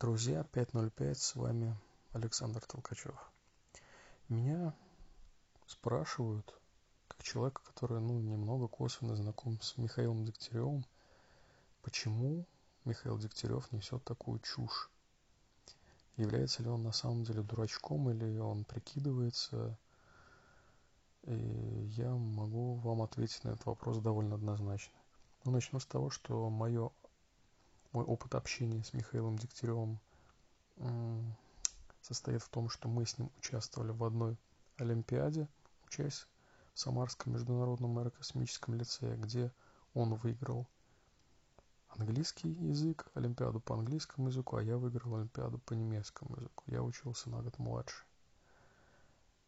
Друзья, 0.00 0.46
5.05, 0.52 1.14
с 1.14 1.34
вами 1.34 1.76
Александр 2.12 2.60
Толкачев. 2.64 3.16
Меня 4.28 4.72
спрашивают, 5.66 6.54
как 7.08 7.24
человека, 7.24 7.62
который, 7.64 8.00
ну, 8.00 8.20
немного 8.20 8.68
косвенно 8.68 9.16
знаком 9.16 9.60
с 9.60 9.76
Михаилом 9.76 10.24
Дегтяревым, 10.24 10.84
почему 11.82 12.46
Михаил 12.84 13.18
Дегтярев 13.18 13.72
несет 13.72 14.04
такую 14.04 14.38
чушь. 14.38 14.88
Является 16.16 16.62
ли 16.62 16.68
он 16.68 16.84
на 16.84 16.92
самом 16.92 17.24
деле 17.24 17.42
дурачком 17.42 18.08
или 18.08 18.38
он 18.38 18.64
прикидывается? 18.66 19.76
И 21.24 21.90
я 21.96 22.14
могу 22.14 22.74
вам 22.74 23.02
ответить 23.02 23.42
на 23.42 23.48
этот 23.48 23.66
вопрос 23.66 23.98
довольно 23.98 24.36
однозначно. 24.36 24.94
Ну, 25.42 25.50
начну 25.50 25.80
с 25.80 25.86
того, 25.86 26.08
что 26.10 26.48
мое 26.50 26.92
мой 27.98 28.04
опыт 28.04 28.36
общения 28.36 28.84
с 28.84 28.92
Михаилом 28.92 29.36
Дегтяревым 29.36 29.98
состоит 32.00 32.40
в 32.40 32.48
том, 32.48 32.68
что 32.68 32.88
мы 32.88 33.04
с 33.04 33.18
ним 33.18 33.28
участвовали 33.38 33.90
в 33.90 34.04
одной 34.04 34.36
Олимпиаде, 34.76 35.48
учась 35.84 36.28
в 36.74 36.78
Самарском 36.78 37.32
международном 37.32 37.98
аэрокосмическом 37.98 38.74
лицее, 38.74 39.16
где 39.16 39.52
он 39.94 40.14
выиграл 40.14 40.68
английский 41.88 42.50
язык, 42.50 43.04
Олимпиаду 43.14 43.58
по 43.58 43.74
английскому 43.74 44.28
языку, 44.28 44.54
а 44.54 44.62
я 44.62 44.76
выиграл 44.76 45.16
Олимпиаду 45.16 45.58
по 45.58 45.72
немецкому 45.72 46.36
языку. 46.36 46.62
Я 46.68 46.84
учился 46.84 47.28
на 47.30 47.42
год 47.42 47.58
младше. 47.58 48.04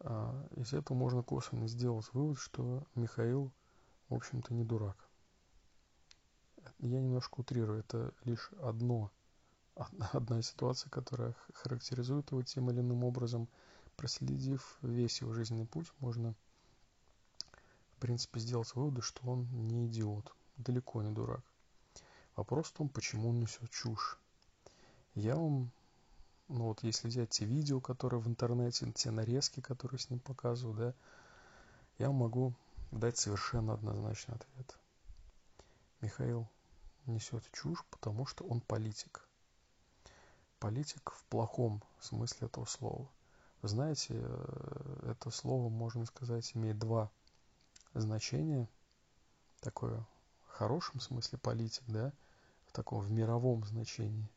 А, 0.00 0.48
из 0.56 0.72
этого 0.72 0.96
можно 0.96 1.22
косвенно 1.22 1.68
сделать 1.68 2.12
вывод, 2.12 2.40
что 2.40 2.82
Михаил, 2.96 3.52
в 4.08 4.14
общем-то, 4.14 4.52
не 4.52 4.64
дурак 4.64 4.96
я 6.82 7.00
немножко 7.00 7.40
утрирую, 7.40 7.80
это 7.80 8.12
лишь 8.24 8.50
одно, 8.60 9.10
одна 10.12 10.42
ситуация, 10.42 10.90
которая 10.90 11.34
характеризует 11.54 12.30
его 12.32 12.42
тем 12.42 12.70
или 12.70 12.80
иным 12.80 13.04
образом. 13.04 13.48
Проследив 13.96 14.78
весь 14.82 15.20
его 15.20 15.32
жизненный 15.32 15.66
путь, 15.66 15.92
можно, 16.00 16.34
в 17.96 18.00
принципе, 18.00 18.40
сделать 18.40 18.74
выводы, 18.74 19.00
что 19.00 19.24
он 19.28 19.46
не 19.68 19.86
идиот, 19.86 20.34
далеко 20.56 21.02
не 21.02 21.12
дурак. 21.12 21.44
Вопрос 22.34 22.66
в 22.66 22.72
том, 22.72 22.88
почему 22.88 23.28
он 23.28 23.38
несет 23.38 23.70
чушь. 23.70 24.18
Я 25.14 25.36
вам, 25.36 25.70
ну 26.48 26.64
вот 26.64 26.82
если 26.82 27.06
взять 27.06 27.30
те 27.30 27.44
видео, 27.44 27.80
которые 27.80 28.20
в 28.20 28.26
интернете, 28.26 28.90
те 28.92 29.10
нарезки, 29.10 29.60
которые 29.60 30.00
с 30.00 30.08
ним 30.10 30.18
показывают, 30.18 30.78
да, 30.78 30.94
я 31.98 32.10
могу 32.10 32.54
дать 32.90 33.18
совершенно 33.18 33.74
однозначный 33.74 34.34
ответ. 34.34 34.78
Михаил 36.00 36.48
несет 37.06 37.44
чушь, 37.52 37.84
потому 37.90 38.26
что 38.26 38.44
он 38.44 38.60
политик. 38.60 39.26
Политик 40.58 41.12
в 41.12 41.24
плохом 41.26 41.82
смысле 42.00 42.46
этого 42.46 42.64
слова. 42.64 43.08
Вы 43.62 43.68
знаете, 43.68 44.14
э, 44.14 45.10
это 45.12 45.30
слово, 45.30 45.68
можно 45.68 46.04
сказать, 46.06 46.50
имеет 46.54 46.78
два 46.78 47.10
значения. 47.94 48.68
Такое 49.60 50.04
в 50.46 50.50
хорошем 50.50 51.00
смысле 51.00 51.38
политик, 51.38 51.84
да, 51.86 52.12
в 52.66 52.72
таком 52.72 53.00
в 53.00 53.10
мировом 53.10 53.64
значении. 53.64 54.28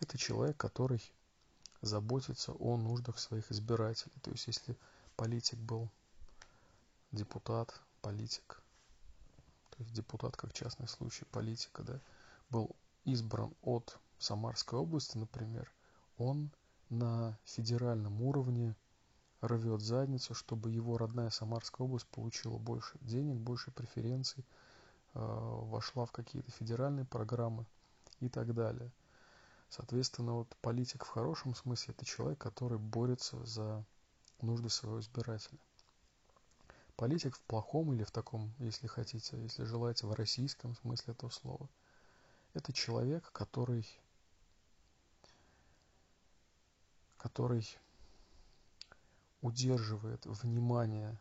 Это 0.00 0.18
человек, 0.18 0.56
который 0.56 1.02
заботится 1.80 2.52
о 2.52 2.76
нуждах 2.76 3.18
своих 3.18 3.50
избирателей. 3.52 4.14
То 4.22 4.30
есть, 4.30 4.46
если 4.46 4.76
политик 5.16 5.58
был 5.58 5.88
депутат, 7.12 7.80
политик, 8.00 8.63
то 9.76 9.82
есть 9.82 9.92
депутат 9.92 10.36
как 10.36 10.52
частный 10.52 10.86
случай 10.86 11.24
политика, 11.24 11.82
да, 11.82 12.00
был 12.48 12.76
избран 13.04 13.52
от 13.62 13.98
Самарской 14.18 14.78
области, 14.78 15.18
например, 15.18 15.70
он 16.16 16.50
на 16.90 17.36
федеральном 17.44 18.22
уровне 18.22 18.76
рвет 19.40 19.80
задницу, 19.80 20.32
чтобы 20.32 20.70
его 20.70 20.96
родная 20.96 21.30
Самарская 21.30 21.84
область 21.84 22.06
получила 22.06 22.56
больше 22.56 22.96
денег, 23.00 23.36
больше 23.36 23.72
преференций, 23.72 24.44
э, 25.14 25.18
вошла 25.18 26.06
в 26.06 26.12
какие-то 26.12 26.50
федеральные 26.52 27.04
программы 27.04 27.66
и 28.20 28.28
так 28.28 28.54
далее. 28.54 28.92
Соответственно, 29.70 30.34
вот 30.34 30.54
политик 30.60 31.04
в 31.04 31.08
хорошем 31.08 31.54
смысле 31.56 31.94
это 31.94 32.04
человек, 32.04 32.38
который 32.38 32.78
борется 32.78 33.44
за 33.44 33.84
нужды 34.40 34.68
своего 34.68 35.00
избирателя. 35.00 35.58
Политик 36.96 37.34
в 37.36 37.42
плохом 37.42 37.92
или 37.92 38.04
в 38.04 38.12
таком, 38.12 38.54
если 38.60 38.86
хотите, 38.86 39.36
если 39.42 39.64
желаете, 39.64 40.06
в 40.06 40.12
российском 40.12 40.76
смысле 40.76 41.12
этого 41.14 41.30
слова. 41.30 41.68
Это 42.52 42.72
человек, 42.72 43.32
который, 43.32 43.84
который 47.16 47.66
удерживает 49.42 50.24
внимание 50.24 51.18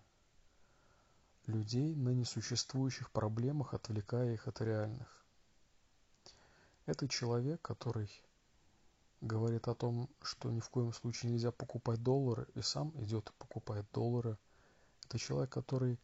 людей 1.48 1.96
на 1.96 2.10
несуществующих 2.10 3.10
проблемах, 3.10 3.74
отвлекая 3.74 4.36
их 4.36 4.48
от 4.48 4.62
реальных. 4.62 5.26
Это 6.86 7.08
человек, 7.08 7.60
который 7.64 8.12
говорит 9.22 9.68
о 9.68 9.74
том, 9.74 10.08
что 10.22 10.52
ни 10.52 10.60
в 10.60 10.70
коем 10.70 10.94
случае 10.94 11.32
нельзя 11.32 11.52
покупать 11.52 12.04
доллары, 12.04 12.48
и 12.54 12.62
сам 12.62 12.94
идет 13.02 13.30
и 13.30 13.34
покупает 13.40 13.88
доллары– 13.92 14.38
это 15.14 15.20
человек, 15.20 15.52
который 15.52 16.00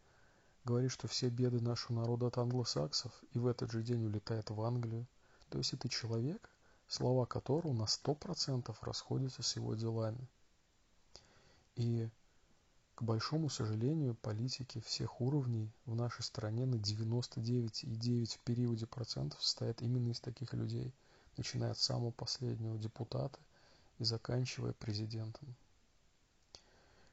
говорит, 0.66 0.92
что 0.92 1.08
все 1.08 1.30
беды 1.30 1.60
нашего 1.60 2.02
народа 2.02 2.28
от 2.28 2.38
англосаксов, 2.38 3.12
и 3.34 3.40
в 3.40 3.48
этот 3.48 3.72
же 3.72 3.82
день 3.82 4.06
улетает 4.06 4.52
в 4.52 4.62
Англию. 4.62 5.08
То 5.50 5.58
есть 5.58 5.74
это 5.74 5.90
человек, 5.90 6.48
слова 6.88 7.26
которого 7.26 7.74
на 7.74 7.86
100% 7.86 8.76
расходятся 8.82 9.42
с 9.42 9.56
его 9.56 9.74
делами. 9.74 10.30
И, 11.76 12.08
к 12.94 13.02
большому 13.02 13.50
сожалению, 13.50 14.14
политики 14.14 14.80
всех 14.82 15.22
уровней 15.22 15.72
в 15.88 15.96
нашей 15.96 16.22
стране 16.22 16.68
на 16.68 16.76
99,9 16.76 18.38
в 18.38 18.40
периоде 18.42 18.86
процентов 18.86 19.42
состоят 19.42 19.82
именно 19.82 20.12
из 20.12 20.20
таких 20.20 20.54
людей, 20.54 20.94
начиная 21.36 21.72
от 21.72 21.80
самого 21.80 22.12
последнего 22.12 22.78
депутата 22.78 23.40
и 23.98 24.04
заканчивая 24.04 24.74
президентом 24.74 25.56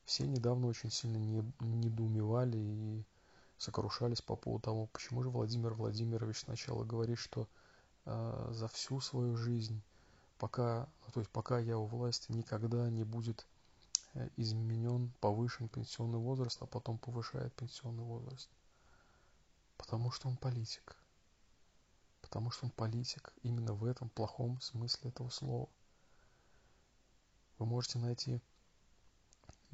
все 0.06 0.24
недавно 0.24 0.68
очень 0.68 0.90
сильно 0.90 1.18
недоумевали 1.58 2.56
и 2.56 3.04
сокрушались 3.58 4.22
по 4.22 4.36
поводу 4.36 4.62
того, 4.62 4.86
почему 4.86 5.22
же 5.22 5.30
Владимир 5.30 5.74
Владимирович 5.74 6.40
сначала 6.40 6.84
говорит, 6.84 7.18
что 7.18 7.48
э, 8.04 8.48
за 8.52 8.68
всю 8.68 9.00
свою 9.00 9.36
жизнь, 9.36 9.82
пока, 10.38 10.88
ну, 11.04 11.12
то 11.12 11.20
есть 11.20 11.30
пока 11.30 11.58
я 11.58 11.76
у 11.76 11.86
власти, 11.86 12.30
никогда 12.30 12.88
не 12.88 13.02
будет 13.02 13.46
э, 14.14 14.28
изменен, 14.36 15.12
повышен 15.20 15.68
пенсионный 15.68 16.20
возраст, 16.20 16.62
а 16.62 16.66
потом 16.66 16.98
повышает 16.98 17.52
пенсионный 17.54 18.04
возраст. 18.04 18.48
Потому 19.76 20.12
что 20.12 20.28
он 20.28 20.36
политик. 20.36 20.96
Потому 22.20 22.52
что 22.52 22.66
он 22.66 22.70
политик 22.70 23.32
именно 23.42 23.74
в 23.74 23.84
этом 23.84 24.08
плохом 24.08 24.60
смысле 24.60 25.10
этого 25.10 25.30
слова. 25.30 25.68
Вы 27.58 27.66
можете 27.66 27.98
найти 27.98 28.40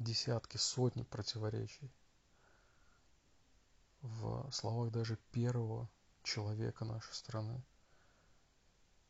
десятки, 0.03 0.57
сотни 0.57 1.03
противоречий 1.03 1.91
в 4.03 4.51
словах 4.51 4.91
даже 4.91 5.17
первого 5.31 5.89
человека 6.23 6.83
нашей 6.83 7.13
страны. 7.13 7.63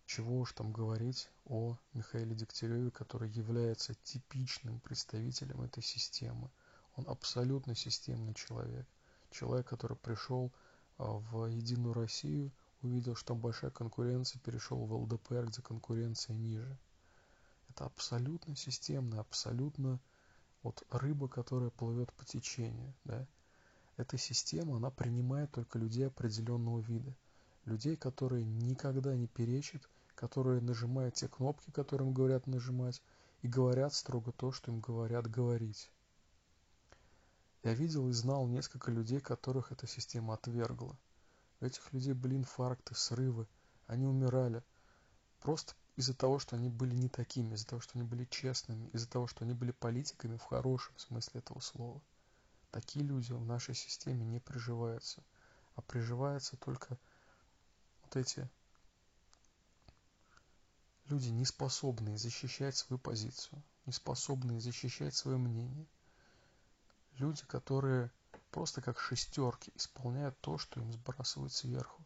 Чего 0.06 0.40
уж 0.40 0.54
там 0.54 0.72
говорить 0.72 1.30
о 1.46 1.78
Михаиле 1.94 2.36
Дегтяреве, 2.36 2.92
который 2.92 3.30
является 3.30 3.96
типичным 3.96 4.80
представителем 4.80 5.62
этой 5.62 5.82
системы. 5.82 6.52
Он 6.96 7.08
абсолютно 7.08 7.74
системный 7.74 8.36
человек. 8.36 8.86
Человек, 9.32 9.68
который 9.68 9.98
пришел 9.98 10.52
а, 11.00 11.14
в 11.14 11.48
Единую 11.48 11.94
Россию, 11.94 12.52
увидел, 12.84 13.16
что 13.16 13.30
там 13.30 13.40
большая 13.40 13.72
конкуренция, 13.72 14.40
перешел 14.42 14.86
в 14.86 14.94
ЛДПР, 14.94 15.48
где 15.48 15.62
конкуренция 15.64 16.36
ниже. 16.36 16.78
Это 17.70 17.86
абсолютно 17.86 18.56
системно, 18.56 19.22
абсолютно 19.22 20.00
вот 20.64 20.84
рыба, 20.90 21.28
которая 21.28 21.70
плывет 21.70 22.12
по 22.14 22.26
течению, 22.26 22.94
да, 23.04 23.28
эта 23.98 24.18
система, 24.18 24.78
она 24.78 24.90
принимает 24.90 25.52
только 25.52 25.78
людей 25.78 26.08
определенного 26.08 26.80
вида. 26.80 27.16
Людей, 27.66 27.96
которые 27.96 28.44
никогда 28.44 29.16
не 29.16 29.28
перечат, 29.28 29.88
которые 30.16 30.62
нажимают 30.62 31.16
те 31.16 31.28
кнопки, 31.28 31.70
которые 31.72 32.08
им 32.08 32.14
говорят 32.14 32.48
нажимать, 32.48 33.02
и 33.42 33.48
говорят 33.48 33.94
строго 33.94 34.32
то, 34.32 34.52
что 34.52 34.72
им 34.72 34.80
говорят 34.80 35.30
говорить. 35.30 35.92
Я 37.62 37.74
видел 37.74 38.10
и 38.10 38.14
знал 38.14 38.48
несколько 38.48 38.92
людей, 38.92 39.20
которых 39.20 39.72
эта 39.72 39.86
система 39.86 40.34
отвергла. 40.34 40.98
У 41.62 41.66
этих 41.66 41.94
людей 41.94 42.14
были 42.14 42.36
инфаркты, 42.36 42.96
срывы, 42.96 43.48
они 43.88 44.06
умирали. 44.06 44.64
Просто 45.40 45.76
из-за 45.96 46.14
того, 46.14 46.40
что 46.40 46.56
они 46.56 46.70
были 46.70 46.96
не 46.96 47.08
такими, 47.08 47.54
из-за 47.54 47.68
того, 47.68 47.82
что 47.82 47.98
они 47.98 48.08
были 48.08 48.26
честными, 48.26 48.90
из-за 48.94 49.08
того, 49.08 49.28
что 49.28 49.44
они 49.44 49.54
были 49.54 49.72
политиками 49.72 50.38
в 50.38 50.44
хорошем 50.44 50.98
смысле 50.98 51.40
этого 51.40 51.60
слова. 51.60 52.02
Такие 52.72 53.06
люди 53.06 53.32
в 53.32 53.46
нашей 53.46 53.76
системе 53.76 54.26
не 54.26 54.40
приживаются, 54.40 55.24
а 55.76 55.82
приживаются 55.82 56.58
только 56.58 56.98
вот 58.04 58.16
эти 58.16 58.50
люди, 61.06 61.30
не 61.30 61.46
способные 61.46 62.18
защищать 62.18 62.76
свою 62.76 62.98
позицию, 62.98 63.62
не 63.86 63.94
способные 63.94 64.60
защищать 64.60 65.14
свое 65.14 65.38
мнение. 65.38 65.86
Люди, 67.18 67.44
которые 67.46 68.10
просто 68.50 68.82
как 68.82 69.00
шестерки 69.00 69.72
исполняют 69.76 70.40
то, 70.42 70.58
что 70.58 70.80
им 70.80 70.92
сбрасывают 70.92 71.54
сверху 71.54 72.04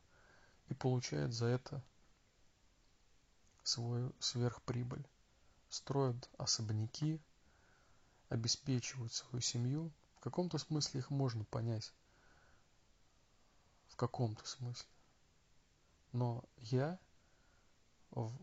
и 0.68 0.74
получают 0.74 1.34
за 1.34 1.46
это 1.46 1.82
свою 3.68 4.14
сверхприбыль. 4.20 5.06
Строят 5.70 6.30
особняки, 6.38 7.22
обеспечивают 8.30 9.14
свою 9.14 9.42
семью. 9.42 9.92
В 10.16 10.22
каком-то 10.22 10.58
смысле 10.58 11.02
их 11.02 11.10
можно 11.10 11.44
понять. 11.46 11.94
В 13.88 13.96
каком-то 13.96 14.46
смысле. 14.48 14.90
Но 16.14 16.44
я 16.58 16.98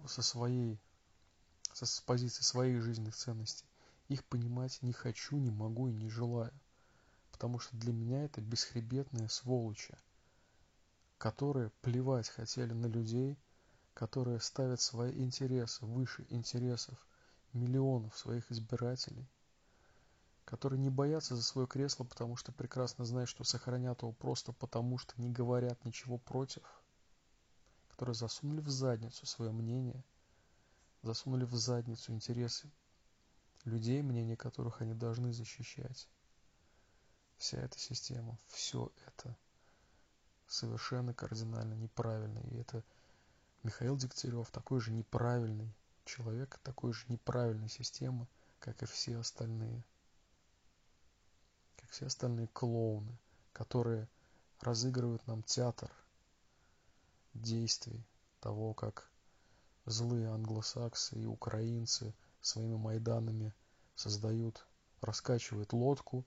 со 0.07 0.23
своей, 0.23 0.79
со, 1.73 1.87
с 1.87 2.01
позиции 2.01 2.43
своих 2.43 2.83
жизненных 2.83 3.17
ценностей 3.17 3.67
их 4.09 4.25
понимать 4.27 4.83
не 4.83 4.93
хочу, 4.93 5.39
не 5.39 5.51
могу 5.51 5.89
и 5.89 5.93
не 5.93 6.11
желаю. 6.11 6.53
Потому 7.33 7.59
что 7.59 7.77
для 7.77 7.93
меня 7.93 8.25
это 8.25 8.41
бесхребетные 8.41 9.29
сволочи, 9.29 9.97
которые 11.19 11.71
плевать 11.81 12.29
хотели 12.29 12.73
на 12.73 12.87
людей, 12.87 13.39
которые 13.95 14.41
ставят 14.41 14.81
свои 14.81 15.13
интересы 15.23 15.87
выше 15.87 16.27
интересов 16.29 16.99
миллионов 17.53 18.17
своих 18.19 18.51
избирателей, 18.51 19.27
которые 20.45 20.81
не 20.81 20.91
боятся 20.91 21.37
за 21.37 21.43
свое 21.43 21.67
кресло, 21.67 22.05
потому 22.05 22.37
что 22.37 22.53
прекрасно 22.53 23.05
знают, 23.05 23.31
что 23.31 23.45
сохранят 23.45 24.03
его 24.03 24.13
просто 24.13 24.53
потому, 24.53 24.99
что 24.99 25.21
не 25.21 25.31
говорят 25.31 25.85
ничего 25.85 26.19
против– 26.19 26.63
которые 27.95 28.17
засунули 28.17 28.61
в 28.61 28.69
задницу 28.69 29.25
свое 29.25 29.53
мнение, 29.53 30.03
засунули 31.03 31.45
в 31.45 31.55
задницу 31.55 32.13
интересы 32.13 32.69
людей, 33.65 34.03
мнение 34.03 34.37
которых 34.37 34.83
они 34.83 34.95
должны 34.95 35.33
защищать. 35.33 36.09
Вся 37.37 37.59
эта 37.59 37.79
система, 37.79 38.37
все 38.49 38.91
это 39.07 39.37
совершенно 40.49 41.15
кардинально 41.15 41.75
неправильно. 41.75 42.41
И 42.41 42.57
это 42.57 42.83
Михаил 43.65 43.97
Дегтярев 43.97 44.51
такой 44.51 44.81
же 44.81 44.93
неправильный 44.93 45.75
человек, 46.05 46.61
такой 46.63 46.93
же 46.93 47.05
неправильной 47.09 47.69
системы, 47.69 48.29
как 48.61 48.83
и 48.83 48.87
все 48.87 49.19
остальные. 49.19 49.83
Как 51.77 51.91
все 51.91 52.07
остальные 52.07 52.47
клоуны, 52.49 53.19
которые 53.53 54.07
разыгрывают 54.61 55.27
нам 55.27 55.43
театр– 55.43 55.91
действий, 57.35 58.07
того, 58.41 58.75
как 58.75 59.11
злые 59.87 60.29
англосаксы 60.29 61.17
и 61.17 61.27
украинцы 61.27 62.15
своими 62.41 62.77
майданами 62.77 63.53
создают, 63.97 64.67
раскачивают 65.01 65.73
лодку, 65.73 66.25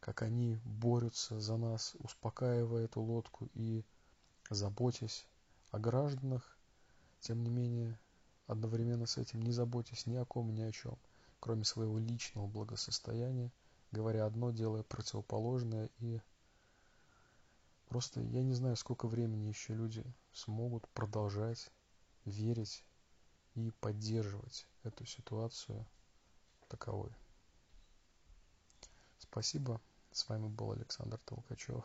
как 0.00 0.22
они 0.22 0.58
борются 0.64 1.40
за 1.40 1.56
нас, 1.56 1.94
успокаивая 1.98 2.84
эту 2.84 3.00
лодку 3.00 3.48
и 3.54 3.84
заботясь 4.50 5.26
о 5.70 5.78
гражданах, 5.78 6.56
тем 7.24 7.42
не 7.42 7.50
менее, 7.50 7.98
одновременно 8.46 9.06
с 9.06 9.16
этим 9.16 9.42
не 9.42 9.50
заботясь 9.50 10.06
ни 10.06 10.14
о 10.16 10.24
ком, 10.24 10.54
ни 10.54 10.62
о 10.62 10.70
чем, 10.70 10.98
кроме 11.40 11.64
своего 11.64 11.98
личного 11.98 12.46
благосостояния, 12.46 13.50
говоря 13.90 14.26
одно, 14.26 14.50
делая 14.50 14.82
противоположное 14.82 15.90
и 15.98 16.20
Просто 17.88 18.20
я 18.20 18.42
не 18.42 18.54
знаю, 18.54 18.74
сколько 18.76 19.06
времени 19.06 19.46
еще 19.46 19.72
люди 19.72 20.04
смогут 20.32 20.88
продолжать 20.88 21.70
верить 22.24 22.84
и 23.54 23.70
поддерживать 23.80 24.66
эту 24.82 25.06
ситуацию 25.06 25.86
таковой. 26.68 27.14
Спасибо. 29.18 29.80
С 30.10 30.28
вами 30.28 30.48
был 30.48 30.72
Александр 30.72 31.18
Толкачев. 31.18 31.84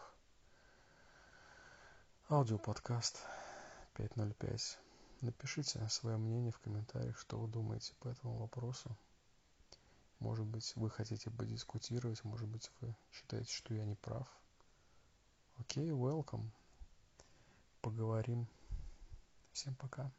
Аудиоподкаст 2.27 3.19
505. 3.93 4.88
Напишите 5.21 5.85
свое 5.89 6.17
мнение 6.17 6.51
в 6.51 6.59
комментариях, 6.59 7.17
что 7.19 7.37
вы 7.37 7.47
думаете 7.49 7.93
по 7.99 8.07
этому 8.07 8.37
вопросу. 8.37 8.95
Может 10.19 10.45
быть, 10.45 10.73
вы 10.75 10.89
хотите 10.89 11.29
подискутировать, 11.29 12.23
может 12.23 12.47
быть, 12.47 12.71
вы 12.79 12.95
считаете, 13.11 13.51
что 13.51 13.73
я 13.73 13.85
не 13.85 13.95
прав. 13.95 14.27
Окей, 15.57 15.89
welcome. 15.89 16.49
Поговорим. 17.81 18.47
Всем 19.51 19.75
пока. 19.75 20.09